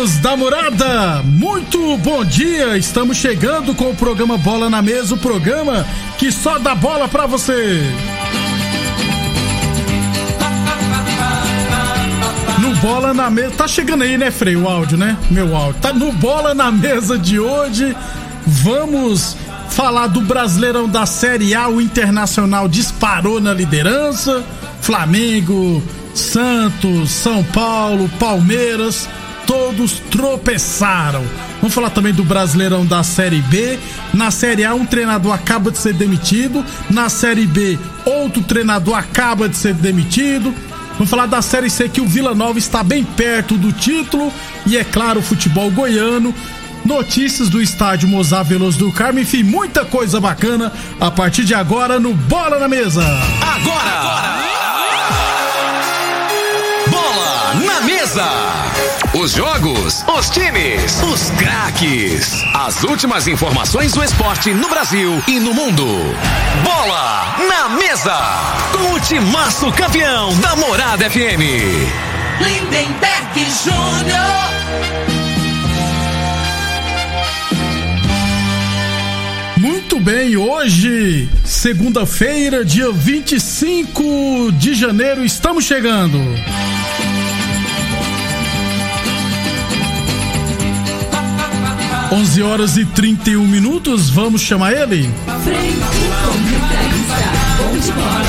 [0.00, 2.78] Amigos da morada, muito bom dia.
[2.78, 7.26] Estamos chegando com o programa Bola na Mesa o programa que só dá bola pra
[7.26, 7.82] você.
[12.58, 15.18] No Bola na Mesa, tá chegando aí, né, Frei, o áudio, né?
[15.30, 15.82] Meu áudio.
[15.82, 17.94] Tá no Bola na Mesa de hoje.
[18.46, 19.36] Vamos
[19.68, 24.42] falar do Brasileirão da Série A, o Internacional disparou na liderança.
[24.80, 25.82] Flamengo,
[26.14, 29.06] Santos, São Paulo, Palmeiras,
[29.50, 31.24] todos tropeçaram.
[31.60, 33.80] Vamos falar também do Brasileirão da Série B.
[34.14, 36.64] Na Série A, um treinador acaba de ser demitido.
[36.88, 40.54] Na Série B, outro treinador acaba de ser demitido.
[40.92, 44.32] Vamos falar da Série C que o Vila Nova está bem perto do título.
[44.64, 46.32] E é claro, o futebol goiano.
[46.84, 51.98] Notícias do estádio Mozar Veloso do Carmo, enfim, muita coisa bacana a partir de agora
[51.98, 53.02] no Bola na Mesa.
[53.42, 54.44] Agora!
[56.88, 58.69] Bola na Mesa!
[59.20, 62.42] Os jogos, os times, os craques.
[62.54, 65.84] As últimas informações do esporte no Brasil e no mundo.
[66.64, 68.18] Bola na Mesa!
[68.72, 71.42] Com o timaço campeão da Morada FM.
[72.40, 74.40] Lindenberg Júnior.
[79.58, 86.18] Muito bem, hoje, segunda-feira, dia 25 de janeiro, estamos chegando.
[92.12, 95.08] Onze horas e 31 minutos, vamos chamar ele?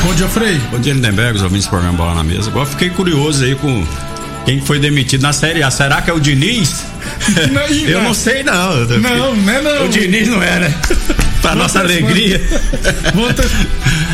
[0.04, 0.60] Bom dia, Frei.
[0.72, 2.50] Bom dia, Lindenberg, os ouvintes do programa Bola na Mesa.
[2.50, 3.84] Agora fiquei curioso aí com
[4.46, 5.72] quem foi demitido na Série A.
[5.72, 6.86] Será que é o Diniz?
[7.52, 8.86] Não, Eu não sei, não.
[8.86, 9.86] Não, não é não.
[9.86, 10.76] O Diniz não é, né?
[11.42, 12.42] pra nossa alegria.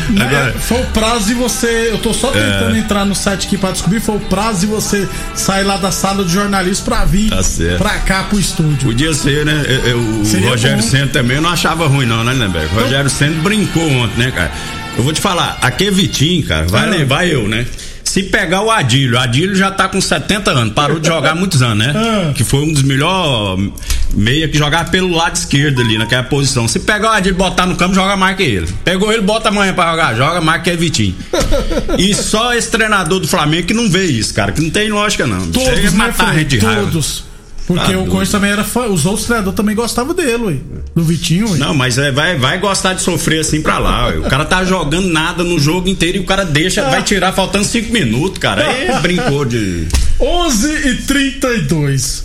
[0.08, 1.90] Né, Agora- Foi o prazo de você.
[1.92, 2.78] Eu tô só tentando É.
[2.78, 4.00] entrar no site aqui pra descobrir.
[4.00, 7.76] Foi o prazo de você sair lá da sala de jornalismo pra vir Tá certo.
[7.78, 8.88] pra cá pro estúdio.
[8.88, 9.62] Podia ser, né?
[9.68, 10.88] Eu- eu- o Rogério bom.
[10.88, 12.74] Senna também eu não achava ruim, não, né, Lindenberg?
[12.74, 14.50] O Rogério Senna brincou ontem, né, cara?
[14.96, 16.66] Eu vou te falar, aqui é Vitinho, cara.
[16.66, 16.90] Vai Ah.
[16.90, 17.66] levar eu, né?
[18.08, 21.34] Se pegar o Adílio, o Adílio já tá com 70 anos, parou de jogar há
[21.34, 21.92] muitos anos, né?
[22.08, 22.32] Ah.
[22.32, 23.70] Que foi um dos melhores
[24.14, 26.66] meia que jogava pelo lado esquerdo ali, naquela posição.
[26.66, 28.66] Se pegar o Adílio e botar no campo, joga mais que ele.
[28.82, 31.14] Pegou ele, bota amanhã pra jogar, joga mais que é Vitinho.
[31.98, 35.26] e só esse treinador do Flamengo que não vê isso, cara, que não tem lógica,
[35.26, 35.40] não.
[35.40, 36.38] Chega Todos, a né, matar a Fred?
[36.38, 36.82] gente de raiva.
[36.82, 37.27] Todos.
[37.68, 38.06] Porque Tá o.
[38.06, 38.86] Coisa também era fã.
[38.86, 40.56] Os outros treinadores também gostavam dele, ué.
[40.96, 41.58] Do Vitinho, ué.
[41.58, 44.06] Não, mas é, vai, vai gostar de sofrer assim pra lá.
[44.06, 44.18] ué.
[44.20, 47.66] O cara tá jogando nada no jogo inteiro e o cara deixa, vai tirar faltando
[47.66, 48.66] cinco minutos, cara.
[48.66, 49.86] Aí brincou de.
[50.18, 52.24] 11 e 32.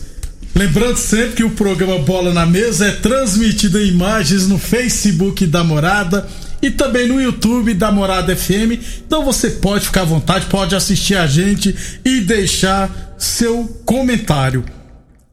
[0.55, 5.61] Lembrando sempre que o programa Bola na Mesa é transmitido em imagens no Facebook da
[5.61, 6.25] Morada
[6.61, 8.79] e também no YouTube da Morada FM.
[9.05, 11.75] Então você pode ficar à vontade, pode assistir a gente
[12.05, 14.63] e deixar seu comentário.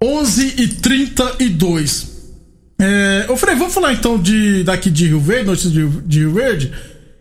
[0.03, 2.11] 11 e 32.
[2.81, 6.33] É, ô Frei, vamos falar então de daqui de Rio Verde, notícia de, de Rio
[6.33, 6.73] Verde.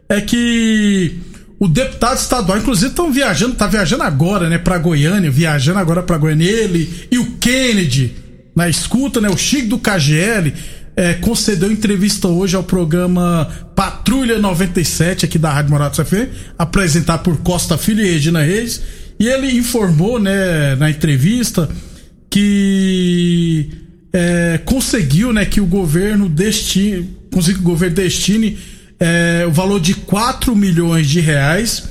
[0.08, 1.20] É que
[1.60, 6.18] o deputado estadual, inclusive, estão viajando, tá viajando agora, né, pra Goiânia, viajando agora pra
[6.18, 6.50] Goiânia.
[6.50, 8.16] Ele e o Kennedy,
[8.56, 10.54] na escuta, né, o Chico do KGL,
[10.96, 17.38] é, concedeu entrevista hoje ao programa Patrulha 97 aqui da Rádio Morado FM, apresentado por
[17.40, 18.81] Costa Filho e Regina Reis.
[19.20, 21.70] E ele informou, né, na entrevista
[22.30, 23.70] que
[24.14, 28.58] é, conseguiu, né, que o governo destine, conseguiu que o governo destine
[29.00, 31.84] é, o valor de 4 milhões de reais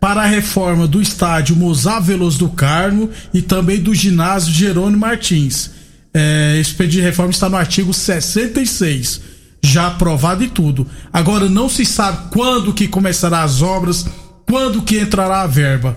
[0.00, 5.70] para a reforma do estádio Mozar Veloso do Carmo e também do ginásio Jerônimo Martins.
[6.12, 9.20] É, esse pedido de reforma está no artigo 66,
[9.62, 10.86] já aprovado e tudo.
[11.12, 14.06] Agora não se sabe quando que começará as obras,
[14.46, 15.96] quando que entrará a verba.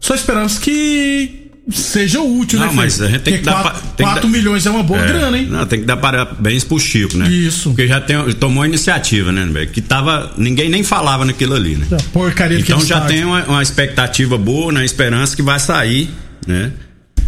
[0.00, 2.72] Só esperamos que seja útil, Não, né?
[2.74, 3.08] mas Felipe?
[3.08, 5.00] a gente tem que dar quatro- pa- tem que 4 dar- milhões é uma boa
[5.00, 5.46] É, grana, hein?
[5.50, 7.28] Não, tem que dar parabéns pro Chico, né?
[7.30, 7.70] Isso.
[7.70, 9.68] Porque já tem, tomou a iniciativa, né, velho?
[9.70, 10.32] Que tava.
[10.38, 11.86] Ninguém nem falava naquilo ali, né?
[11.92, 14.84] A porcaria Então já tem uma, uma expectativa boa, né?
[14.84, 16.08] Esperança que vai sair,
[16.46, 16.72] né?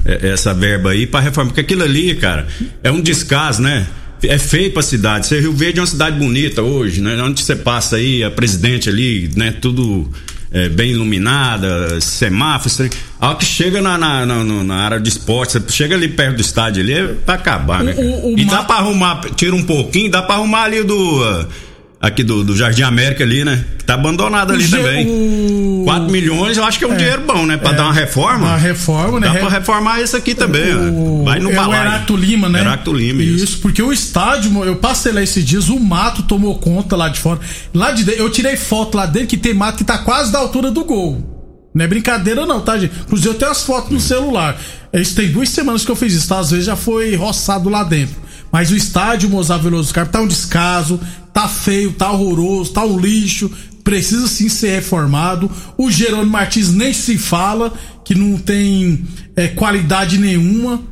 [0.05, 1.51] É- Essa verba aí pra reforma.
[1.51, 2.47] Porque aquilo ali, cara,
[2.83, 3.87] é um descaso, né?
[4.23, 5.27] é feio pra cidade.
[5.27, 7.17] Você Rio Verde é uma cidade bonita hoje, né?
[7.23, 9.51] Onde você passa aí, a presidente ali, né?
[9.51, 10.11] Tudo
[10.53, 12.81] é, bem iluminada, semáforos.
[13.21, 16.37] A hora que chega na, na, na, na, área de esporte, você chega ali perto
[16.37, 17.95] do estádio ali, é pra acabar, né?
[17.97, 20.83] O- o- o e ma- dá pra arrumar, tira um pouquinho, dá pra arrumar ali
[20.83, 20.97] do.
[21.23, 21.47] uh,
[22.01, 23.65] aqui do, do Jardim América ali, né?
[23.79, 25.07] Que tá abandonado ali O também.
[25.09, 27.57] o- 4 milhões, eu acho que é um dinheiro bom, né?
[27.57, 28.49] Pra dar uma reforma.
[28.49, 29.27] Uma reforma, né?
[29.29, 31.25] Dá Re- pra reformar isso aqui também, o, ó.
[31.25, 31.83] Vai no é o balaio.
[31.89, 32.61] Heracto Lima, né?
[32.61, 33.45] Heracto Lima, isso.
[33.45, 33.59] isso.
[33.61, 37.41] porque o estádio, eu passei lá esses dias, o mato tomou conta lá de fora.
[37.75, 40.39] Lá de dentro, eu tirei foto lá dentro que tem mato que tá quase da
[40.39, 41.69] altura do gol.
[41.75, 42.93] Não é brincadeira não, tá, gente?
[43.07, 44.61] Inclusive eu tenho as fotos no celular.
[44.93, 46.39] Isso tem duas semanas que eu fiz isso, tá?
[46.41, 48.17] Às vezes já foi roçado lá dentro.
[48.53, 51.01] Mas o estádio Mozart Veloso Carpe tá um descaso,
[51.33, 53.51] tá feio, tá horroroso, tá um lixo,
[53.85, 55.51] precisa sim ser reformado.
[55.79, 57.73] O Jerônimo Martins nem se fala,
[58.05, 59.05] que não tem
[59.37, 60.83] é, qualidade nenhuma.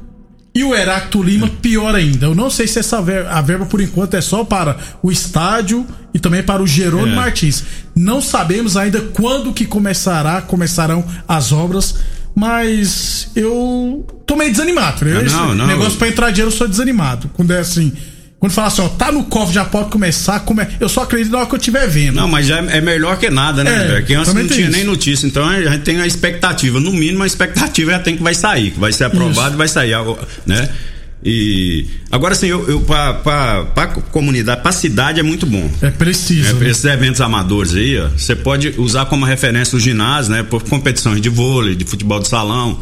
[0.54, 2.26] E o Heracto Lima, pior ainda.
[2.26, 5.86] Eu não sei se essa ver- a verba, por enquanto, é só para o estádio
[6.12, 7.16] e também para o Jerônimo É.
[7.16, 7.62] Martins.
[7.94, 11.96] Não sabemos ainda quando que começará, começarão as obras,
[12.38, 15.04] mas eu tô meio desanimado.
[15.04, 15.18] né?
[15.18, 15.66] Ah, não, não.
[15.66, 17.28] negócio para entrar dinheiro, eu sou desanimado.
[17.34, 17.92] Quando é assim,
[18.38, 20.64] quando fala assim, ó, tá no cofre, já pode começar, come...
[20.78, 22.14] eu só acredito na hora que eu estiver vendo.
[22.14, 23.74] Não, mas já é melhor que nada, né?
[23.74, 24.06] É, velho?
[24.06, 24.70] que antes não tinha isso.
[24.70, 25.26] nem notícia.
[25.26, 26.78] Então a gente tem a expectativa.
[26.78, 29.54] No mínimo, a expectativa é tem que vai sair, que vai ser aprovado Isso.
[29.54, 29.94] e vai sair,
[30.46, 30.68] né?
[31.24, 35.68] E agora assim, eu, eu pra comunidade, pra cidade é muito bom.
[35.82, 36.50] É preciso.
[36.50, 36.70] É, né?
[36.70, 40.42] esses eventos amadores aí, ó, você pode usar como referência o ginásio, né?
[40.42, 42.78] Por competições de vôlei, de futebol de salão,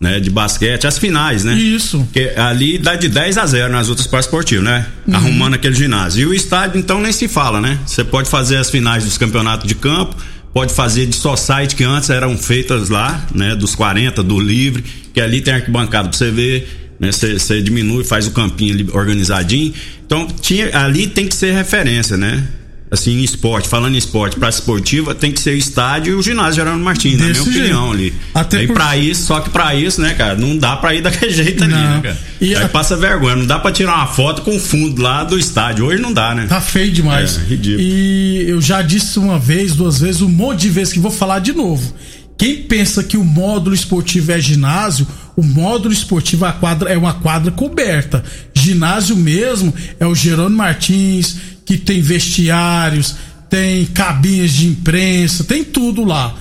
[0.00, 0.18] né?
[0.18, 1.54] De basquete, as finais, né?
[1.54, 1.98] Isso.
[1.98, 4.86] Porque ali dá de 10 a 0 nas outras partes esportivas, né?
[5.06, 5.16] Uhum.
[5.16, 6.22] Arrumando aquele ginásio.
[6.22, 7.78] E o estádio, então, nem se fala, né?
[7.86, 10.16] Você pode fazer as finais dos campeonatos de campo,
[10.54, 13.54] pode fazer de society que antes eram feitas lá, né?
[13.54, 14.82] Dos 40, do livre,
[15.12, 16.83] que ali tem arquibancada pra você ver.
[16.98, 19.72] Né, você diminui, faz o campinho ali organizadinho.
[20.06, 22.44] Então, tinha, ali tem que ser referência, né?
[22.90, 26.22] Assim, em esporte, falando em esporte, praça esportiva, tem que ser o estádio e o
[26.22, 28.14] ginásio Gerando Martins, na minha Desse opinião jeito.
[28.14, 28.14] ali.
[28.32, 31.02] Até Aí por- pra isso, só que pra isso, né, cara, não dá pra ir
[31.02, 31.80] daquele jeito ali, Não.
[31.96, 32.18] né, cara?
[32.40, 35.24] E Aí a- passa vergonha, não dá pra tirar uma foto com o fundo lá
[35.24, 35.86] do estádio.
[35.86, 36.46] Hoje não dá, né?
[36.46, 37.36] Tá feio demais.
[37.36, 37.80] É, ridículo.
[37.82, 41.40] E eu já disse uma vez, duas vezes, um monte de vezes que vou falar
[41.40, 41.92] de novo.
[42.38, 47.14] Quem pensa que o módulo esportivo é ginásio, o módulo esportivo a quadra, é uma
[47.14, 48.22] quadra coberta.
[48.54, 53.16] Ginásio mesmo é o Jerônimo Martins, que tem vestiários,
[53.50, 56.34] tem cabines de imprensa, tem tudo lá.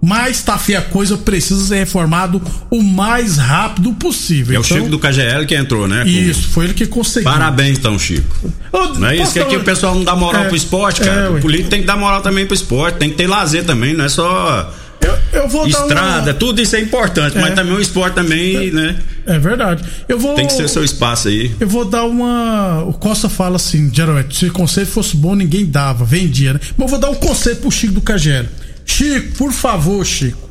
[0.00, 2.40] Mas tá feia a coisa, precisa ser reformado
[2.70, 4.54] o mais rápido possível.
[4.54, 6.06] É o Então, Chico do KGL que entrou, né?
[6.06, 7.28] Isso, foi ele que conseguiu.
[7.28, 8.52] Parabéns, então, Chico.
[8.72, 9.32] Ô, Não é isso?
[9.32, 11.30] Que aqui o pessoal não dá moral É, pro esporte, é, cara.
[11.32, 11.38] ué.
[11.38, 14.04] o político tem que dar moral também pro esporte, tem que ter lazer também, não
[14.04, 16.34] é só Eu, eu vou estrada, uma...
[16.34, 17.40] tudo isso é importante, É.
[17.40, 18.98] mas também o esporte também, né?
[19.26, 19.84] É verdade.
[20.08, 20.34] Eu vou.
[20.34, 21.54] Tem que ser seu espaço aí.
[21.60, 22.82] Eu vou dar uma.
[22.84, 26.60] O Costa fala assim, geralmente, se o conselho fosse bom, ninguém dava, vendia, né?
[26.76, 28.48] Mas eu vou dar um conselho pro Chico do KGL.
[28.84, 30.48] Chico, por favor, Chico,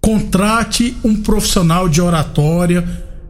[0.00, 2.84] contrate um profissional de oratória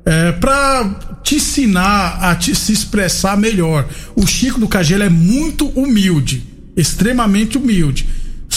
[0.04, 3.86] é, para te ensinar a te, se expressar melhor.
[4.16, 6.42] O Chico do KGL é muito humilde,
[6.76, 8.06] extremamente humilde.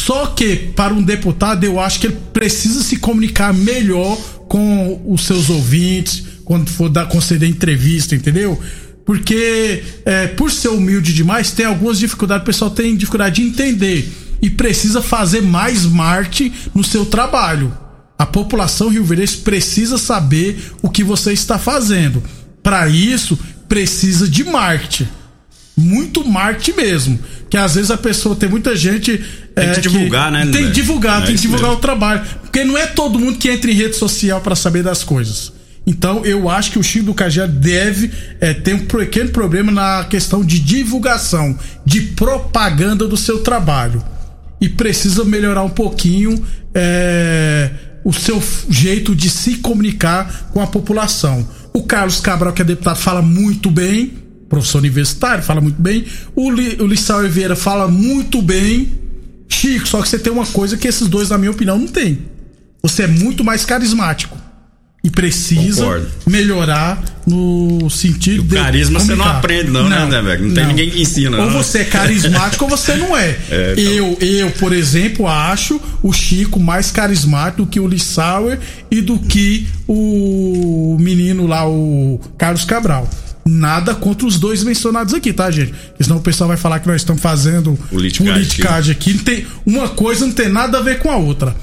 [0.07, 5.25] Só que, para um deputado, eu acho que ele precisa se comunicar melhor com os
[5.25, 8.57] seus ouvintes, quando for dar, conceder entrevista, entendeu?
[9.05, 14.09] Porque, é, por ser humilde demais, tem algumas dificuldades, o pessoal tem dificuldade de entender.
[14.41, 17.77] E precisa fazer mais marketing no seu trabalho.
[18.17, 22.23] A população rio-verdense precisa saber o que você está fazendo.
[22.63, 23.37] Para isso,
[23.67, 25.09] precisa de marketing
[25.77, 27.19] muito marketing mesmo.
[27.49, 29.23] Que às vezes a pessoa tem muita gente.
[29.55, 31.77] Tem que divulgar, né, Tem que divulgar, É tem que divulgar mesmo.
[31.77, 32.21] o trabalho.
[32.41, 35.53] Porque não é todo mundo que entra em rede social para saber das coisas.
[35.85, 40.03] Então eu acho que o Chico do Cajé deve é, ter um pequeno problema na
[40.03, 44.03] questão de divulgação, de propaganda do seu trabalho.
[44.59, 46.43] E precisa melhorar um pouquinho
[46.73, 47.69] é,
[48.03, 51.47] o seu jeito de se comunicar com a população.
[51.73, 54.13] O Carlos Cabral, que é deputado, fala muito bem,
[54.49, 56.05] professor universitário, fala muito bem.
[56.35, 58.89] O, Li, o Lissau Oliveira fala muito bem.
[59.49, 62.19] Chico, só que você tem uma coisa que esses dois, na minha opinião, não tem.
[62.81, 64.37] Você é muito mais carismático.
[65.03, 66.07] E precisa Concordo.
[66.25, 68.55] melhorar no sentido de.
[68.55, 70.47] carisma você não aprende, não, né, velho?
[70.47, 71.63] Não tem ninguém que ensina, Ou não.
[71.63, 73.37] você é carismático ou você não é.
[73.49, 73.83] É, então.
[73.93, 78.59] eu, eu, por exemplo, acho o Chico mais carismático do que o Lissauer
[78.91, 83.09] e do que o menino lá, o Carlos Cabral.
[83.47, 85.73] Nada contra os dois mencionados aqui, tá, gente?
[85.99, 88.33] Senão o pessoal vai falar que nós estamos fazendo Politicagem.
[88.43, 89.13] politicagem aqui.
[89.13, 91.55] Não tem, uma coisa não tem nada a ver com a outra.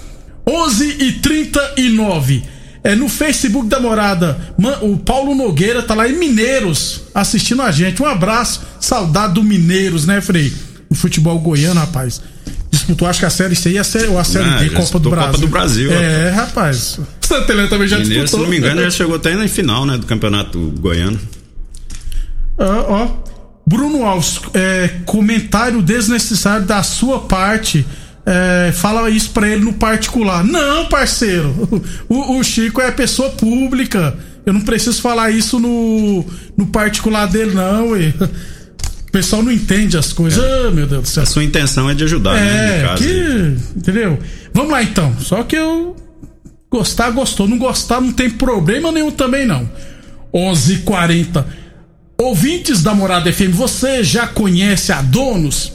[0.46, 2.42] 11 e 39
[2.82, 4.38] É no Facebook da morada.
[4.82, 8.02] O Paulo Nogueira tá lá em Mineiros assistindo a gente.
[8.02, 10.52] Um abraço, saudade do Mineiros, né, Frei?
[10.90, 12.20] O futebol goiano, rapaz.
[12.70, 15.08] Disputou, acho que a série C e a série, a série Ah, D, Copa do
[15.10, 15.30] Brasil.
[15.32, 16.98] Copa do Brasil, É, rapaz.
[17.20, 18.44] Santa Helena também já Mineiro, se disputou.
[18.46, 19.96] não me engano, já chegou até na final, né?
[19.96, 21.18] Do campeonato goiano.
[22.58, 23.34] Ó, ó.
[23.66, 27.84] Bruno Alves, é, comentário desnecessário da sua parte.
[28.26, 30.44] É, fala isso pra ele no particular.
[30.44, 31.54] Não, parceiro.
[32.08, 34.16] O, o Chico é pessoa pública.
[34.46, 36.24] Eu não preciso falar isso no,
[36.56, 37.90] no particular dele, não.
[37.90, 38.12] ué.
[39.08, 40.42] O pessoal não entende as coisas.
[40.42, 41.22] Ah, meu Deus do céu.
[41.22, 42.82] A sua intenção é de ajudar, né?
[42.82, 42.96] É, aí.
[42.98, 43.78] que.
[43.78, 44.18] Entendeu?
[44.52, 45.14] Vamos lá então.
[45.20, 45.96] Só que eu.
[46.70, 47.46] Gostar, gostou.
[47.46, 49.70] Não gostar, não tem problema nenhum também, não.
[50.34, 51.63] 11:40 h 40
[52.16, 55.72] Ouvintes da Morada FM, você já conhece a Donos?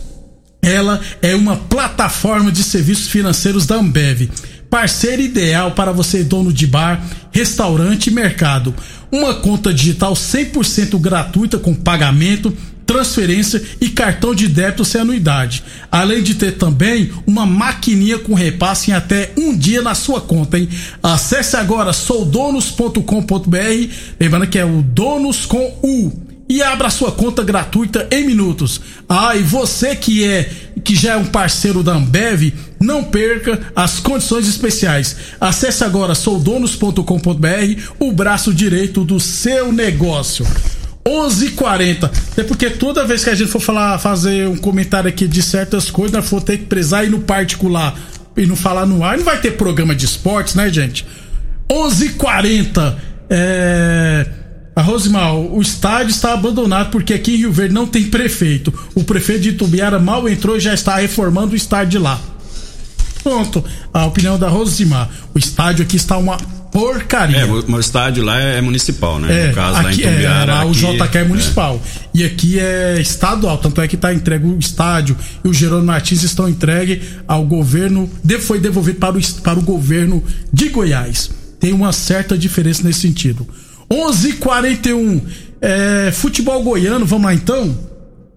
[0.62, 4.29] Ela é uma plataforma de serviços financeiros da Ambev.
[4.69, 8.74] Parceiro ideal para você, dono de bar, restaurante e mercado.
[9.12, 12.55] Uma conta digital 100% gratuita com pagamento,
[12.86, 15.63] transferência e cartão de débito sem anuidade.
[15.91, 20.58] Além de ter também uma maquininha com repasse em até um dia na sua conta,
[20.58, 20.69] hein?
[21.03, 28.08] Acesse agora soudonos.com.br, lembrando que é o donos com U e abra sua conta gratuita
[28.10, 28.82] em minutos.
[29.08, 30.50] Ah, e você que é
[30.84, 35.15] que já é um parceiro da Ambev, não perca as condições especiais.
[35.39, 40.46] Acesse agora soudonos.com.br, o braço direito do seu negócio.
[41.08, 42.06] 11:40.
[42.32, 45.91] Até porque toda vez que a gente for falar, fazer um comentário aqui de certas
[45.91, 47.96] coisas, nós for ter que prezar ir no particular
[48.36, 51.06] e não falar no ar, não vai ter programa de esportes, né, gente?
[51.70, 52.98] 11:40.
[53.29, 54.38] É
[54.79, 58.74] a Rosimar, o estádio está abandonado porque aqui em Rio Verde não tem prefeito.
[58.95, 62.17] O prefeito de Itubiara mal entrou e já está reformando o estádio de lá.
[63.21, 63.62] Pronto,
[63.93, 65.09] a opinião da Rosimar.
[65.36, 66.38] O estádio aqui está uma
[66.71, 67.39] porcaria.
[67.39, 69.43] É, o estádio lá é municipal, né?
[69.43, 71.81] É, no caso, lá em aqui, é, lá o aqui- JK é municipal.
[72.13, 76.24] E aqui é estadual, tanto é que está entregue o estádio e o Jerônimo Martins
[76.24, 78.09] estão entregue ao governo,
[78.39, 81.29] foi devolvido para o, para o governo de Goiás.
[81.59, 83.45] Tem uma certa diferença nesse sentido.
[83.89, 85.22] 11:41
[85.62, 87.75] é, futebol goiano, vamos lá então.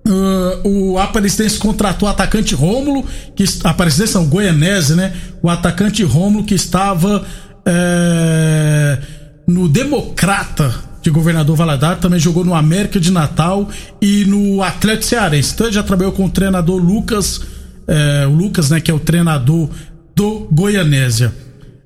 [0.06, 3.04] Ah, o Aparecidense contratou o atacante Rômulo,
[3.36, 5.12] que Aparecidense não, Goianese, né?
[5.42, 7.24] O atacante Rômulo que estava
[7.64, 8.98] é,
[9.46, 13.68] no Democrata de Governador Valadares, também jogou no América de Natal
[14.00, 15.52] e no Atlético Cearense.
[15.54, 17.40] Então já trabalhou com o treinador Lucas,
[17.88, 19.68] é, o Lucas, né, que é o treinador
[20.14, 21.32] do Goianésia.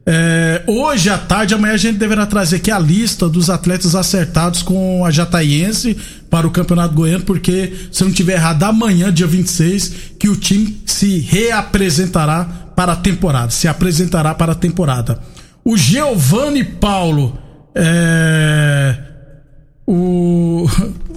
[0.08, 4.62] É, hoje à tarde, amanhã a gente deverá trazer aqui a lista dos atletas acertados
[4.62, 5.96] com a Jataiense
[6.30, 10.36] para o Campeonato Goiano, porque se eu não tiver errado, amanhã, dia 26, que o
[10.36, 12.44] time se reapresentará
[12.76, 15.18] para a temporada, se apresentará para a temporada.
[15.64, 17.36] O Giovanni Paulo,
[17.74, 18.96] é,
[19.84, 20.66] o,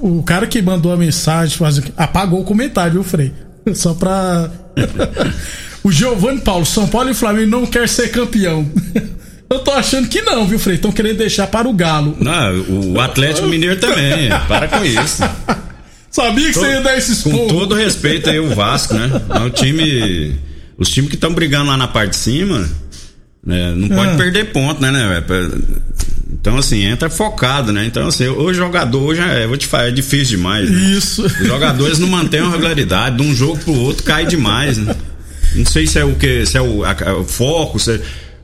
[0.01, 1.55] o cara que mandou a mensagem
[1.95, 3.31] apagou o comentário, viu, Frei?
[3.75, 4.49] Só pra.
[5.89, 8.69] o Giovanni Paulo, São Paulo e Flamengo não quer ser campeão.
[9.51, 10.75] Eu tô achando que não, viu, Frei?
[10.75, 12.15] Estão querendo deixar para o Galo.
[12.19, 14.29] Não, o Atlético Mineiro também.
[14.47, 15.23] Para com isso.
[16.11, 17.47] Sabia que você ia dar esses Com povos.
[17.53, 19.09] todo respeito aí, o Vasco, né?
[19.33, 20.35] É um time.
[20.77, 22.69] Os times que estão brigando lá na parte de cima,
[23.43, 23.73] né?
[23.75, 24.15] Não pode Ah.
[24.17, 25.23] perder ponto, né, né?
[26.31, 27.85] Então, assim, entra focado, né?
[27.85, 30.69] Então, assim, o jogador hoje é, vou te falar, é difícil demais.
[30.69, 30.91] né?
[30.91, 31.23] Isso.
[31.25, 34.95] Os jogadores não mantêm a regularidade, de um jogo pro outro cai demais, né?
[35.55, 38.01] Não sei se é o que, se é o, a- o foco, se é-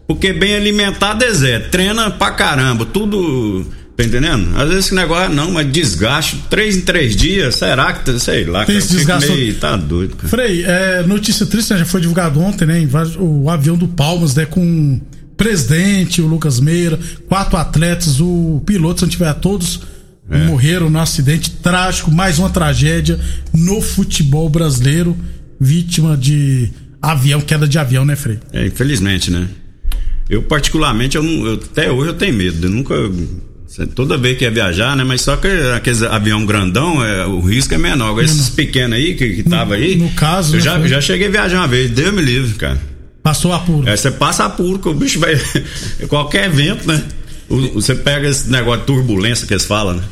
[0.07, 3.65] porque bem alimentado é Zé, treina pra caramba, tudo,
[3.97, 4.55] tá entendendo?
[4.55, 8.65] Às vezes esse negócio, não, mas desgaste, três em três dias, será que, sei lá,
[8.65, 10.29] Tem cara, desgaste- meio, tá doido, cara.
[10.29, 11.79] Frei, é, notícia triste, né?
[11.79, 12.87] Já foi divulgado ontem, né?
[13.19, 14.45] O avião do Palmas, né?
[14.45, 15.01] Com o
[15.35, 19.81] presidente, o Lucas Meira, quatro atletas, o piloto, se não tiver todos,
[20.29, 20.37] É.
[20.45, 23.19] morreram no acidente trágico, mais uma tragédia
[23.53, 25.15] no futebol brasileiro,
[25.59, 26.71] vítima de
[27.11, 28.39] avião, queda de avião, né, Frei?
[28.53, 29.47] É, infelizmente, né?
[30.29, 32.65] Eu, particularmente, eu não, eu- até hoje eu tenho medo.
[32.65, 32.95] Eu nunca.
[33.93, 35.03] Toda vez que ia viajar, né?
[35.03, 38.09] Mas só que aqueles avião grandão, é, o risco é menor.
[38.11, 39.95] Agora, esses pequenos aí, que, que tava aí.
[39.97, 42.53] no caso, Eu né, já, foi- já cheguei a viajar uma vez, Deus me livre,
[42.55, 42.79] cara.
[43.21, 43.87] Passou apuro.
[43.89, 45.35] É, você passa apuro, que o bicho vai.
[46.07, 47.03] qualquer evento, né?
[47.49, 50.03] O- você pega esse negócio de turbulência que eles falam, né?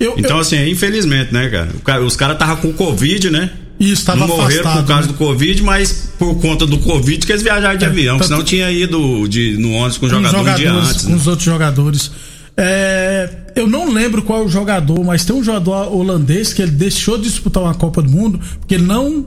[0.00, 1.48] Eu- Então, eu- assim, infelizmente, né,
[1.84, 2.02] cara?
[2.02, 3.50] Os caras estavam com Covid, né?
[3.84, 5.12] Isso, tava não morreram afastado, por causa né?
[5.12, 8.16] do Covid, mas por conta do Covid que eles viajaram de É, avião.
[8.18, 11.02] tanto- Senão tinha ido de, no ônibus com os jogador um dia jogadores, antes.
[11.04, 11.16] com né?
[11.16, 12.10] os outros jogadores.
[12.56, 16.70] É, eu não lembro qual é o jogador, mas tem um jogador holandês que ele
[16.72, 19.26] deixou de disputar uma Copa do Mundo porque ele não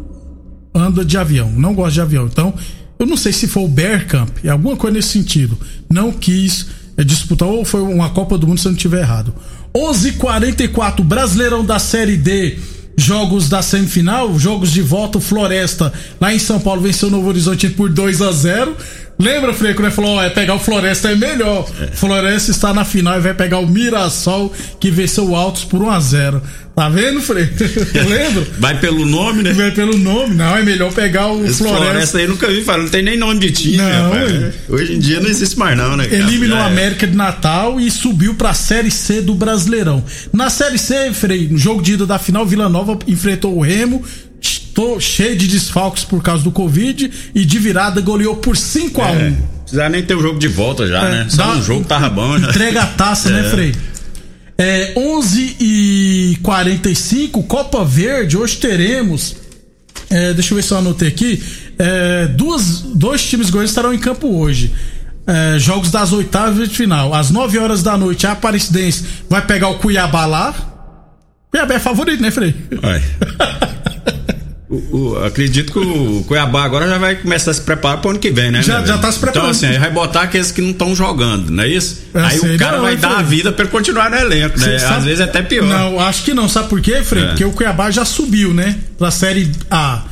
[0.73, 2.25] anda de avião, não gosta de avião.
[2.31, 2.53] Então,
[2.99, 5.57] eu não sei se foi o Bergkamp, é alguma coisa nesse sentido.
[5.89, 9.33] Não quis é, disputar, ou foi uma Copa do Mundo, se eu não estiver errado.
[9.73, 12.57] 11:44 Brasileirão da Série D.
[12.97, 17.27] Jogos da semifinal, jogos de volta, o Floresta lá em São Paulo venceu o Novo
[17.27, 18.75] Horizonte por 2 a 0
[19.17, 21.69] Lembra, quando ele falou, ó, é pegar o Floresta é melhor.
[21.79, 21.87] É.
[21.87, 25.89] Floresta está na final e vai pegar o Mirassol, que venceu o Altos por 1
[25.89, 26.41] a 0
[26.75, 27.49] Tá vendo, Frei?
[27.95, 28.45] Lembra?
[28.59, 29.53] Vai pelo nome, né?
[29.53, 30.35] Vai pelo nome.
[30.35, 31.85] Não, é melhor pegar o Esse Floresta.
[31.85, 34.53] Floresta aí nunca vi falar, não tem nem nome de time, não, rapaz.
[34.67, 36.05] Hoje em dia não existe mais não, né?
[36.11, 40.03] Eliminou a América de Natal e subiu pra Série C do Brasileirão.
[40.33, 44.03] Na Série C, Frei, no jogo de ida da final, Vila Nova enfrentou o Remo,
[44.75, 49.11] Tô cheio de desfalques por causa do Covid e de virada goleou por 5 a
[49.11, 51.27] 1 é, Precisa nem ter o jogo de volta já, é, né?
[51.29, 52.49] Só um jogo tava bom já.
[52.49, 53.43] Entrega a taça, né, é.
[53.43, 53.75] né, Frei?
[54.57, 59.37] É, 11 e 45 Copa Verde, hoje teremos.
[60.09, 61.41] É, deixa eu ver se eu anotei aqui.
[61.79, 64.73] É, duas, dois times goianos estarão em campo hoje.
[65.25, 67.13] É, jogos das oitavas de final.
[67.13, 70.53] Às 9 horas da noite, a Aparecidense vai pegar o Cuiabá lá.
[71.49, 72.53] Cuiabá é favorito, né, Frei?
[72.81, 73.01] Vai.
[74.67, 78.11] O, o, acredito que o Cuiabá agora já vai começar a se preparar para o
[78.11, 78.63] ano que vem, né?
[78.63, 79.43] Já, já tá se preparando.
[79.43, 82.01] Então, assim, aí vai botar aqueles que não estão jogando, não é isso?
[82.15, 84.75] É, aí o cara não, vai dar a vida para continuar no elenco, né?
[84.75, 85.67] Às vezes é até pior.
[85.67, 86.49] Não, acho que não.
[86.49, 87.23] Sabe por quê, Frei?
[87.23, 87.27] É.
[87.27, 88.75] Porque o Cuiabá já subiu, né?
[88.97, 90.03] Pra Série A.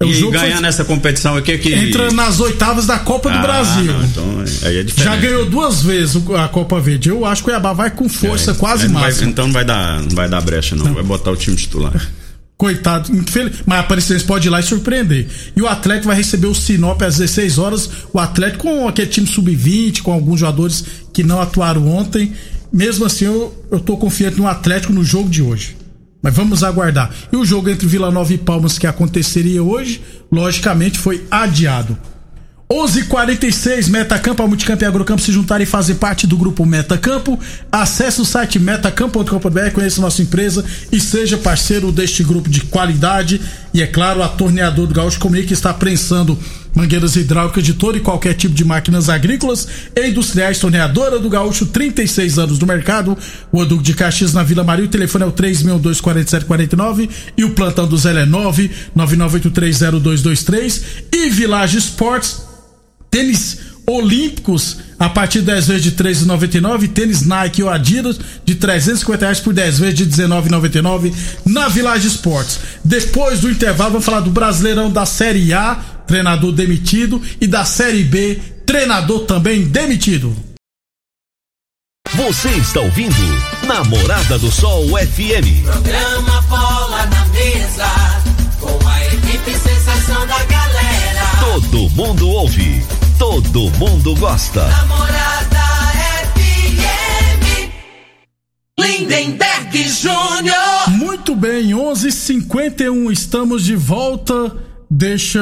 [0.00, 0.62] O e ganhar foi...
[0.62, 3.84] nessa competição aqui que entra nas oitavas da Copa ah, do Brasil.
[3.84, 5.14] Não, então aí é diferente.
[5.14, 7.10] Já ganhou duas vezes a Copa Verde.
[7.10, 9.30] Eu acho que o Cuiabá vai com força é, quase máxima.
[9.30, 10.86] então não vai dar, não vai dar brecha não.
[10.86, 10.94] não.
[10.94, 11.92] Vai botar o time titular.
[12.60, 13.10] Coitado,
[13.64, 15.26] mas a Aparecidense pode ir lá e surpreender.
[15.56, 17.88] E o Atlético vai receber o Sinop às 16 horas.
[18.12, 22.34] O Atlético com aquele time sub-20, com alguns jogadores que não atuaram ontem.
[22.70, 25.74] Mesmo assim, eu, eu tô confiante no Atlético no jogo de hoje.
[26.20, 27.10] Mas vamos aguardar.
[27.32, 31.96] E o jogo entre Vila Nova e Palmas que aconteceria hoje, logicamente foi adiado.
[32.70, 37.36] 11:46 Metacampo, a Multicampo e Agrocampo se juntarem e fazer parte do grupo Metacampo.
[37.70, 43.40] Acesse o site metacampo.com.br, conheça nossa empresa e seja parceiro deste grupo de qualidade.
[43.74, 46.38] E é claro, a Torneador do Gaúcho que está prensando
[46.72, 50.60] mangueiras hidráulicas de todo e qualquer tipo de máquinas agrícolas e industriais.
[50.60, 53.18] Torneadora do Gaúcho, 36 anos no mercado.
[53.50, 54.84] O Aduco de Caxias na Vila Maria.
[54.84, 62.48] O telefone é o 3624749 e o plantão do Zé é 999830223 e Village Esportes
[63.10, 69.24] tênis olímpicos a partir de 10 vezes de 3,99, tênis Nike ou Adidas de 350
[69.24, 71.12] reais por 10 vezes de 19,99
[71.46, 72.60] na Village Esportes.
[72.84, 78.04] Depois do intervalo, vamos falar do Brasileirão da Série A, treinador demitido, e da Série
[78.04, 80.36] B, treinador também demitido.
[82.14, 83.14] Você está ouvindo
[83.66, 85.62] Namorada do Sol FM.
[85.64, 87.88] Programa Bola na Mesa,
[88.60, 91.26] com a equipe sensação da galera.
[91.40, 92.82] Todo mundo ouve
[93.20, 94.66] todo mundo gosta.
[94.66, 95.60] Namorada
[96.32, 97.70] FM.
[98.80, 100.88] Lindenberg Júnior.
[100.88, 104.56] Muito bem, 11:51 estamos de volta.
[104.90, 105.38] Deixa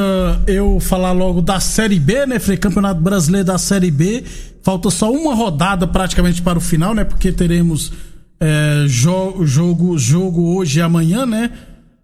[0.48, 2.40] eu falar logo da Série B, né?
[2.40, 4.24] Frei Campeonato Brasileiro da Série B.
[4.64, 7.04] Falta só uma rodada praticamente para o final, né?
[7.04, 7.92] Porque teremos
[8.40, 11.52] é, jo jogo, jogo hoje e amanhã, né?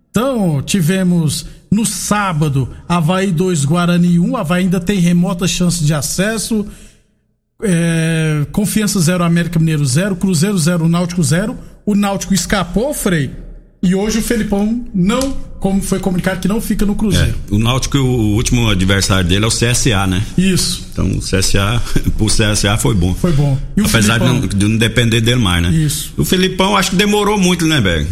[0.08, 4.37] Então, tivemos no sábado, Havaí 2, Guarani 1.
[4.37, 6.64] Havaí ainda tem remota chance de acesso.
[7.62, 10.14] É, Confiança 0, América Mineiro 0.
[10.14, 11.58] Cruzeiro 0, Náutico 0.
[11.84, 13.30] O Náutico escapou, Frei.
[13.82, 17.34] E hoje o Felipão não, como foi comunicado, que não fica no Cruzeiro.
[17.50, 20.22] É, o Náutico, o último adversário dele é o CSA, né?
[20.38, 20.87] Isso.
[20.92, 21.82] Então o CSA,
[22.16, 23.14] pro CSA foi bom.
[23.14, 23.58] Foi bom.
[23.84, 25.70] Apesar de não, de não, depender dele mais, né?
[25.70, 26.14] Isso.
[26.16, 28.06] O Felipão acho que demorou muito, né, Berg?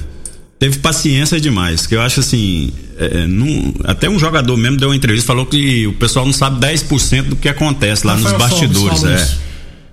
[0.63, 1.89] Teve paciência demais.
[1.89, 2.73] Que eu acho assim.
[2.97, 6.33] É, é não, até um jogador mesmo deu uma entrevista falou que o pessoal não
[6.33, 9.03] sabe 10% do que acontece lá Rafael nos bastidores.
[9.03, 9.29] é,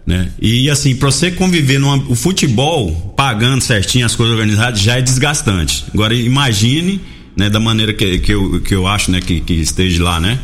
[0.06, 0.32] né?
[0.40, 5.02] E assim, pra você conviver numa, o futebol, pagando certinho as coisas organizadas, já é
[5.02, 5.86] desgastante.
[5.92, 7.02] Agora imagine,
[7.36, 10.38] né, da maneira que, que, eu, que eu acho, né, que, que esteja lá, né?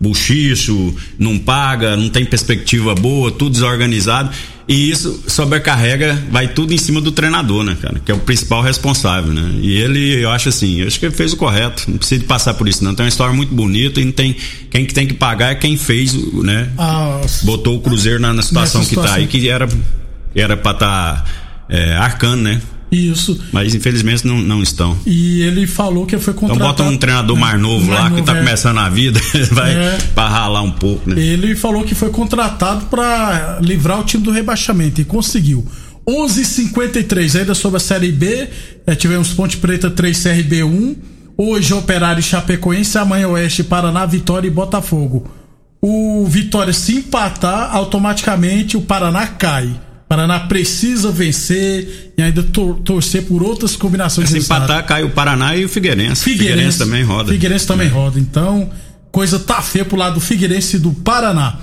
[0.00, 4.30] Buchicho, não paga, não tem perspectiva boa, tudo desorganizado.
[4.66, 8.00] E isso sobrecarrega, vai tudo em cima do treinador, né, cara?
[8.04, 9.58] Que é o principal responsável, né?
[9.60, 11.90] E ele, eu acho assim, eu acho que ele fez o correto.
[11.90, 12.94] Não precisa passar por isso, não.
[12.94, 14.36] Tem uma história muito bonita e não tem.
[14.70, 16.70] Quem que tem que pagar é quem fez, né?
[16.78, 19.68] Ah, Botou o Cruzeiro na, na situação, situação que tá aí, que era,
[20.36, 21.24] era pra estar tá,
[21.68, 22.62] é, arcando, né?
[22.90, 23.40] Isso.
[23.52, 24.98] Mas infelizmente não, não estão.
[25.06, 26.72] E ele falou que foi contratado.
[26.72, 28.38] Então bota um treinador é, mais novo mais lá novo, que tá é.
[28.40, 29.20] começando a vida,
[29.52, 29.98] vai é.
[30.14, 31.20] pra ralar um pouco, né?
[31.20, 35.64] Ele falou que foi contratado para livrar o time do rebaixamento e conseguiu.
[36.06, 38.48] 11:53 ainda sobre a Série B,
[38.86, 40.96] é, tivemos Ponte Preta 3 CRB 1,
[41.36, 45.30] hoje Operário e Chapecoense, amanhã Oeste, Paraná, Vitória e Botafogo.
[45.82, 49.70] o Vitória se empatar, automaticamente o Paraná cai.
[50.10, 55.56] Paraná precisa vencer e ainda tor torcer por outras combinações Se empatar, cai o Paraná
[55.56, 56.24] e o Figueirense.
[56.24, 57.30] Figueirense, também roda.
[57.30, 58.18] Figueirense também roda.
[58.18, 58.68] Então,
[59.12, 61.56] coisa tá feia pro lado do Figueirense e do Paraná.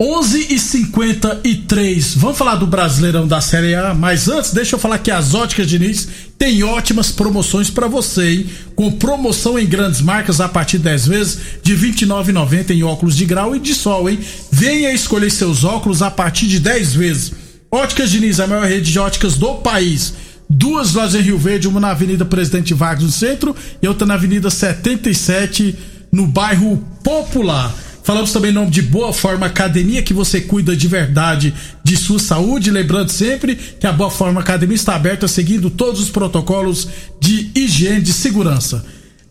[0.00, 4.98] 11 e 53 Vamos falar do Brasileirão da Série A, mas antes deixa eu falar
[4.98, 8.46] que as Óticas Diniz tem ótimas promoções para você, hein?
[8.76, 13.16] Com promoção em grandes marcas a partir de 10 vezes de R$ 29,90 em óculos
[13.16, 14.20] de grau e de sol, hein?
[14.52, 17.41] Venha escolher seus óculos a partir de 10 vezes.
[17.74, 20.12] Óticas Diniz, a maior rede de óticas do país.
[20.46, 24.12] Duas lojas em Rio Verde, uma na Avenida Presidente Vargas no centro e outra na
[24.12, 25.74] Avenida 77
[26.12, 27.74] no bairro Popular.
[28.04, 32.18] Falamos também em nome de Boa Forma Academia, que você cuida de verdade de sua
[32.18, 32.70] saúde.
[32.70, 36.86] Lembrando sempre que a Boa Forma Academia está aberta seguindo todos os protocolos
[37.18, 38.84] de higiene de segurança.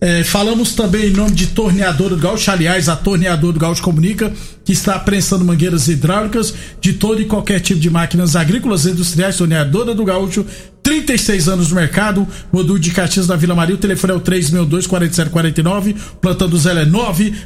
[0.04, 4.34] É, falamos também em nome de Torneador do Gaúcho, aliás, a Torneador do Gaúcho comunica
[4.66, 9.38] que está prensando mangueiras hidráulicas de todo e qualquer tipo de máquinas agrícolas e industriais.
[9.38, 10.44] Torneadora do Gaúcho,
[10.82, 15.96] 36 anos no mercado, Modu de Caxias da Vila Maria, o telefone é o 362-4749,
[16.20, 16.86] plantão do Zé é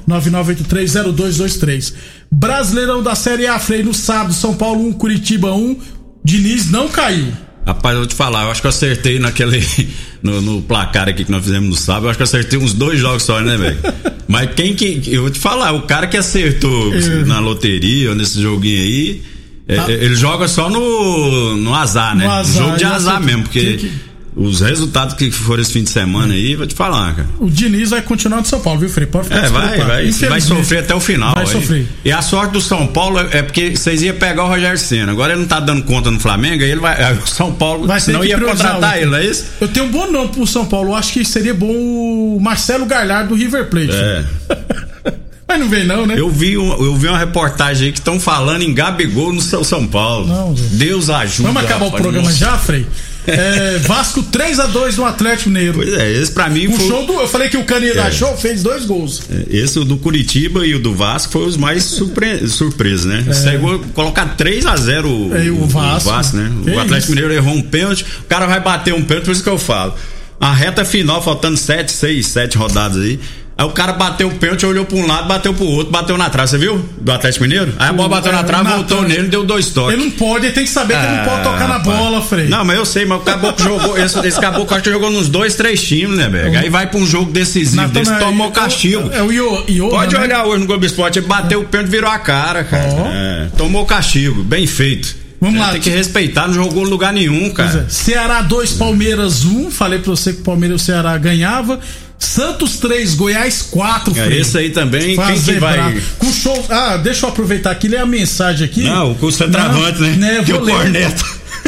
[0.07, 1.93] 999830223.
[2.31, 5.77] Brasileirão da Série A, freio no sábado, São Paulo 1, Curitiba 1,
[6.23, 7.33] Diniz não caiu.
[7.65, 9.65] Rapaz, eu vou te falar, eu acho que eu acertei naquele.
[10.25, 12.73] No, no, placar aqui que nós fizemos no sábado, eu acho que eu acertei uns
[12.73, 13.77] dois jogos só, né, velho?
[14.27, 15.01] Mas quem que.
[15.05, 17.25] Eu vou te falar, o cara que acertou É.
[17.25, 19.21] na loteria ou nesse joguinho aí.
[19.67, 19.85] é, Ah.
[19.87, 22.25] ele joga só no, no azar, né?
[22.25, 23.91] No azar, Jogo de ele azar mesmo, porque Que- que-
[24.35, 27.27] os resultados que foram esse fim de semana aí, vou te falar, cara.
[27.39, 29.05] O Diniz vai continuar de São Paulo, viu, Frei?
[29.07, 31.33] Pode ficar É, vai, vai, vai sofrer até o final.
[31.35, 31.51] Vai aí.
[31.51, 31.87] sofrer.
[32.03, 35.11] E a sorte do São Paulo é é porque vocês iam pegar o Rogério Senna.
[35.11, 37.13] Agora ele não tá dando conta no Flamengo, aí ele vai.
[37.13, 39.45] O São Paulo, Vai que ia contratar ele, não é isso?
[39.59, 40.91] Eu tenho um bom nome pro São Paulo.
[40.91, 43.91] Eu acho que seria bom o Marcelo Galhardo do River Plate.
[43.91, 44.25] É.
[45.47, 46.15] Mas não vem, não, né?
[46.17, 50.27] Eu vi, eu vi uma reportagem aí que estão falando em Gabigol no São Paulo.
[50.27, 50.75] Não, gente.
[50.75, 51.49] Deus ajuda.
[51.49, 52.01] Vamos acabar o rapaz.
[52.01, 52.37] programa Nossa.
[52.37, 52.87] já, Frei?
[53.27, 55.73] É, Vasco 3x2 no Atlético Mineiro.
[55.75, 56.87] Pois é, esse pra mim O foi.
[56.87, 57.13] show do.
[57.13, 58.11] Eu falei que o Caninha da É.
[58.11, 59.21] Show fez dois gols.
[59.49, 62.47] Esse o do Curitiba e o do Vasco foi os mais surpre...
[62.47, 63.25] surpresos, né?
[63.33, 66.09] Chegou a colocar 3x0 o, É, o Vasco.
[66.35, 66.51] né?
[66.63, 67.09] Que o Atlético isso.
[67.11, 69.93] Mineiro errou um pênalti, o cara vai bater um pênalti, por isso que eu falo.
[70.39, 73.19] A reta final, faltando 7, 6, 7 rodadas aí.
[73.57, 76.29] Aí o cara bateu o pênalti, olhou pra um lado, bateu pro outro, bateu na
[76.29, 76.83] trave, você viu?
[76.99, 77.73] Do Atlético Mineiro?
[77.79, 79.93] Aí a bola bateu na trave, voltou nele, deu dois toques.
[79.93, 82.47] Ele não pode, ele tem que saber que ele não pode tocar na bola, Frei.
[82.49, 83.97] Não, mas eu sei, mas o caboclo jogou.
[83.97, 86.59] Esse, esse caboclo acho que jogou nos dois, três times, né, velho?
[86.59, 89.09] Aí vai pra um jogo decisivo, desse tomou castigo.
[89.13, 90.21] É o Io, Pode né?
[90.21, 92.83] olhar hoje no Globo Esporte, ele bateu o pênalti e virou a cara, cara.
[92.83, 95.15] É, tomou castigo, bem feito.
[95.39, 95.71] Vamos É, lá.
[95.71, 97.73] Tem que respeitar, não jogou em lugar nenhum, Pois é.
[97.77, 97.85] cara.
[97.89, 99.69] Ceará 2, Palmeiras 1.
[99.71, 101.79] Falei pra você que o Palmeiras e o Ceará ganhava.
[102.17, 106.01] Santos 3, Goiás 4, É, esse aí também, Faz quem que vai.
[106.17, 106.65] Com show.
[106.69, 108.83] Ah, deixa eu aproveitar aqui, ler a mensagem aqui.
[108.83, 110.43] Não, com o centroavante, Não, né?
[110.43, 111.13] Que vou o ler.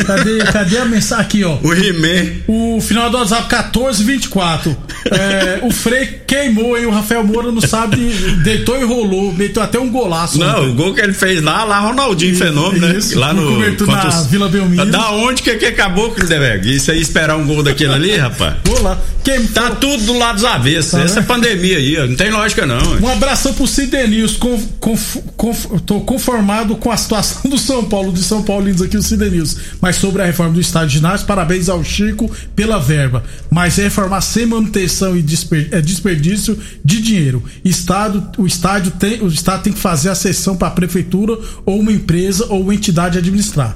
[0.06, 1.58] Cadê, cadê a mensagem aqui, ó?
[1.64, 2.38] O Rimé.
[2.48, 4.78] O final do WhatsApp 1424.
[5.12, 6.86] É, o Frei queimou, hein?
[6.86, 7.98] O Rafael Moura não sabe,
[8.44, 10.38] deitou e rolou, meteu até um golaço.
[10.38, 12.98] Não, o gol que ele fez lá, lá Ronaldinho Fenômeno, né?
[12.98, 14.86] Isso, Lá no na os- Vila Belmiro.
[14.88, 16.76] Da onde que, que acabou, Clindeberg?
[16.76, 18.56] Isso aí, esperar um gol daquele ali, rapaz?
[18.66, 18.98] Vou lá.
[19.24, 19.48] Queimou.
[19.54, 20.92] Tá tudo do lado dos avessos.
[20.92, 21.28] Tá Essa é vendo?
[21.28, 22.78] pandemia aí, ó, não tem lógica não.
[23.02, 24.36] Um abração pro Cidenils.
[24.38, 28.98] Com, conf- conf- tô conformado com a situação do São Paulo, de São Paulinos aqui,
[28.98, 29.58] o Cidenils.
[29.82, 33.24] Mas sobre a reforma do estádio de ginásio, parabéns ao Chico pela verba.
[33.50, 35.24] Mas é reformar sem manutenção e
[35.72, 37.44] é desperdício de dinheiro.
[37.64, 41.80] Estado, o, estádio tem, o Estado tem que fazer a cessão para a prefeitura ou
[41.80, 43.76] uma empresa ou uma entidade administrar.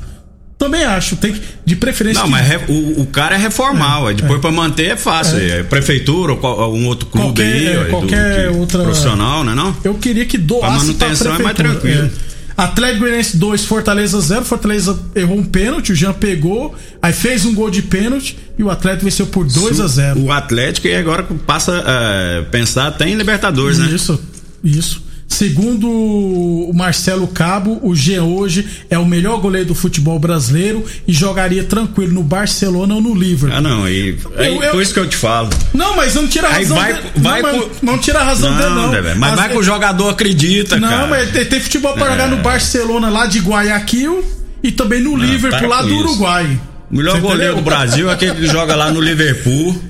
[0.58, 2.20] Também acho, tem que, de preferência.
[2.20, 4.14] Não, que- mas re- o, o cara é reformal, ué.
[4.14, 5.40] depois pra manter é fácil.
[5.40, 5.64] É.
[5.64, 9.76] prefeitura ou um outro clube Qualquer- aí, ué, qualquer que- outra- profissional, né não?
[9.84, 11.94] Eu queria que doasse A manutenção pra é mais prefeitura.
[12.10, 12.31] tranquilo.
[12.58, 14.46] Atlético Goianiense 2, Fortaleza 0.
[14.46, 18.70] Fortaleza errou um pênalti, o Jean pegou, aí fez um gol de pênalti e o
[18.70, 20.20] Atlético venceu por 2 a 0.
[20.20, 23.90] O Atlético e agora passa a pensar até em Libertadores, né?
[23.90, 24.20] Isso,
[24.64, 25.11] isso.
[25.32, 31.14] Segundo o Marcelo Cabo, o Jean hoje é o melhor goleiro do futebol brasileiro e
[31.14, 33.58] jogaria tranquilo no Barcelona ou no Liverpool.
[33.58, 35.50] Ah, não, aí Eu- eu- por isso que eu te falo.
[35.74, 37.06] Não, mas não tira a razão vai- dele.
[37.16, 38.92] vai não, não tira a razão dele, não.
[38.92, 39.20] né, velho?
[39.20, 41.08] mas As- vai que o jogador acredita, Não, cara.
[41.08, 42.12] mas tem, tem futebol pra É.
[42.12, 44.26] jogar no Barcelona lá de Guayaquil
[44.62, 46.04] e também no Liverpool para lá com do isso.
[46.04, 46.60] Uruguai.
[46.92, 47.56] O melhor Você goleiro entendeu?
[47.56, 49.82] do Brasil é aquele que joga lá no Liverpool.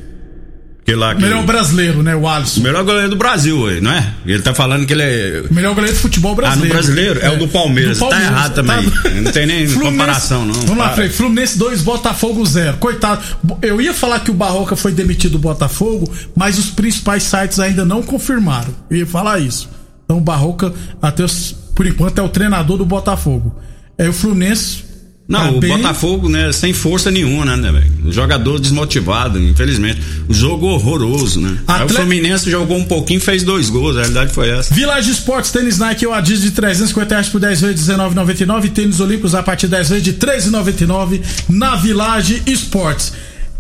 [0.91, 2.13] Que lá, que- Melhor brasileiro, né?
[2.15, 2.60] O Alisson.
[2.62, 4.13] melhor goleiro do Brasil, não é?
[4.25, 5.43] Ele tá falando que ele é.
[5.49, 6.67] Melhor goleiro de futebol Ah, brasileiro.
[6.67, 7.19] no brasileiro?
[7.21, 7.97] É, o do Palmeiras.
[7.97, 8.91] Do Tá errado também.
[9.21, 10.54] Não tem nem Fluminense- comparação, não.
[10.54, 10.95] Vamos lá, Para.
[10.95, 11.10] Frei.
[11.10, 12.75] Fluminense 2, Botafogo 0.
[12.77, 13.21] Coitado.
[13.62, 17.86] Eu ia falar que o Barroca foi demitido do Botafogo, mas os principais sites ainda
[17.86, 18.73] não confirmaram.
[18.89, 19.69] Eu ia falar isso.
[20.04, 23.56] Então o Barroca, até os- por enquanto, é o treinador do Botafogo.
[23.97, 24.90] É o Fluminense.
[25.32, 30.00] Não, tá o bem- Botafogo, né, sem força nenhuma, né, né, jogador desmotivado, infelizmente.
[30.30, 31.58] Jogo horroroso, né?
[31.67, 34.74] Aí o Atle- Fluminense jogou um pouquinho fez dois gols, a realidade foi essa.
[34.74, 38.70] Village Esportes, tênis Nike ou Adidas de 350 reais por 10 vezes de 19,99.
[38.70, 43.13] Tênis Olímpicos a partir de 10 vezes de 13,99 na Village Esportes.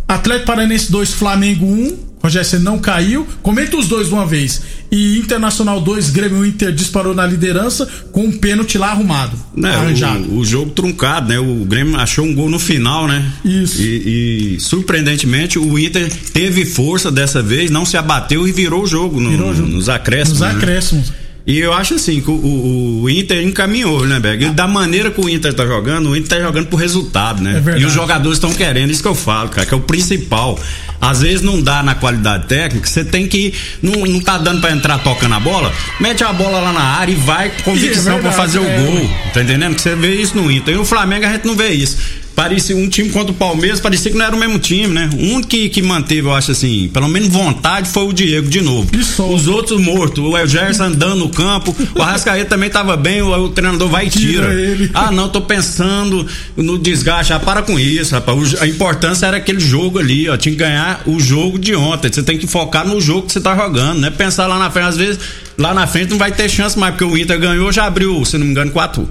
[0.07, 2.10] Atlético Paranense 2, Flamengo 1.
[2.23, 3.27] Rogério, você não caiu.
[3.41, 4.61] Comenta os dois de uma vez.
[4.91, 9.35] E Internacional 2, Grêmio Inter disparou na liderança com um pênalti lá arrumado.
[9.55, 10.25] Né, arranjado.
[10.29, 11.39] o, o jogo truncado, né?
[11.39, 13.25] O Grêmio achou um gol no final, né?
[13.43, 13.81] Isso.
[13.81, 18.87] E, e, surpreendentemente o Inter teve força dessa vez, não se abateu e virou o
[18.87, 19.69] jogo, no- Virou o jogo.
[19.69, 20.39] nos acréscimos.
[20.41, 20.55] Nos né?
[20.55, 21.13] acréscimos.
[21.47, 24.51] E eu acho assim que o, o- o Inter encaminhou, né, Berg?
[24.51, 27.63] Da maneira que o Inter tá jogando, o Inter tá jogando por resultado, né?
[27.75, 30.59] É e os jogadores estão querendo, isso que eu falo, cara, que é o principal.
[31.01, 33.53] Às vezes não dá na qualidade técnica, você tem que.
[33.81, 37.11] Não, não tá dando pra entrar tocando a bola, mete a bola lá na área
[37.11, 38.77] e vai com convicção É pra verdade, fazer o é.
[38.77, 39.09] gol.
[39.33, 39.75] Tá entendendo?
[39.75, 40.75] Que você vê isso no Inter.
[40.75, 41.97] E o Flamengo a gente não vê isso.
[42.35, 45.09] Parecia um time contra o Palmeiras, parecia que não era o mesmo time, né?
[45.13, 48.61] O único que, que manteve, eu acho assim, pelo menos vontade, foi o Diego de
[48.61, 48.89] novo.
[49.35, 53.27] Os outros mortos, o El Gerson andando no campo, o Arrascaeta também tava bem, o,
[53.31, 54.47] o treinador vai e tira.
[54.49, 54.89] Tira.
[54.93, 57.33] Ah, não, tô pensando no desgaste.
[57.33, 58.53] Ah, para com isso, rapaz.
[58.53, 60.35] O- a importância era aquele jogo ali, ó.
[60.37, 62.11] Tinha que ganhar o jogo de ontem.
[62.11, 64.09] Você tem que focar no jogo que você tá jogando, né?
[64.09, 65.19] Pensar lá na frente, às vezes,
[65.57, 68.37] lá na frente não vai ter chance mais, porque o Inter ganhou, já abriu, se
[68.37, 69.07] não me engano, quatro.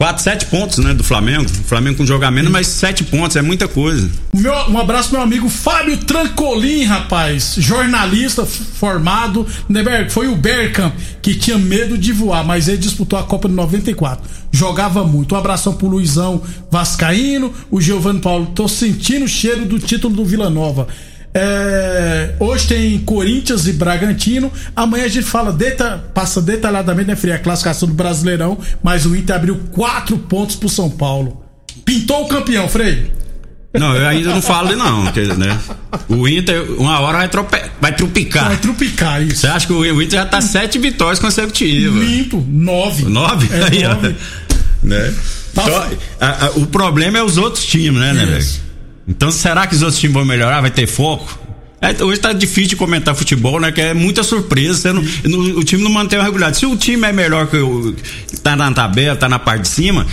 [0.00, 1.44] Quatro, sete pontos, né, do Flamengo.
[1.44, 4.08] O Flamengo com a menos, mas sete pontos, é muita coisa.
[4.32, 7.56] Meu- um abraço, meu amigo Fábio Trancolim, rapaz.
[7.58, 9.46] Jornalista formado.
[10.08, 14.26] Foi o Bergkamp que tinha medo de voar, mas ele disputou a Copa de 94.
[14.50, 15.34] Jogava muito.
[15.34, 18.46] Um abração pro Luizão Vascaíno, o Giovanni Paulo.
[18.54, 20.88] Tô sentindo o cheiro do título do Vila Nova.
[21.32, 24.50] É, hoje tem Corinthians e Bragantino.
[24.74, 28.58] Amanhã a gente fala, deta- passa detalhadamente, né, Fria, a classificação do Brasileirão.
[28.82, 31.44] Mas o Inter abriu quatro pontos pro São Paulo.
[31.84, 33.12] Pintou o campeão, Frei.
[33.72, 35.12] Não, eu ainda não falo não, né?
[36.08, 37.56] O Inter, uma hora vai, trope...
[37.80, 38.48] vai trupicar.
[38.48, 39.42] Vai trupicar isso.
[39.42, 42.02] Você acha que o Inter já tá sete vitórias consecutivas?
[42.02, 43.04] Limpo, nove.
[43.04, 43.48] Nove?
[43.54, 43.94] É, Aí, ó.
[43.94, 44.16] nove.
[44.82, 45.14] Né?
[45.54, 45.88] Tá Só-
[46.20, 48.44] a- a- o problema é os outros times, né, né, velho?
[49.10, 50.60] Então, será que os outros times vão melhorar?
[50.60, 51.38] Vai ter foco?
[51.82, 53.72] É, hoje tá difícil de comentar futebol, né?
[53.72, 54.92] Que é muita surpresa.
[54.92, 56.58] Não- no- o time não mantém a regularidade.
[56.58, 57.94] Se o time é melhor que o.
[58.42, 60.06] tá na tabela, tá na parte de cima.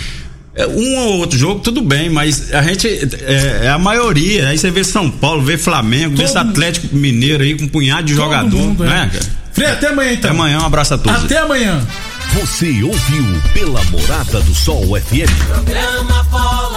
[0.54, 2.88] é, Um ou outro jogo, tudo bem, mas a gente.
[2.88, 4.48] É, é a maioria.
[4.48, 7.68] Aí você vê São Paulo, vê Flamengo, vê Todo esse Atlético Mineiro aí com um
[7.68, 8.56] punhado de Todo jogador.
[8.58, 8.88] mundo, é.
[8.88, 9.38] né, cara?
[9.52, 10.30] Frei, até amanhã então.
[10.30, 11.24] Até amanhã, um abraço a todos.
[11.24, 11.86] Até amanhã.
[12.34, 15.28] Você ouviu pela Morada do Sol FM.
[15.48, 16.68] Programa Bola